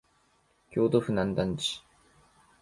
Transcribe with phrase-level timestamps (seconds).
[0.71, 1.83] 京都府南丹市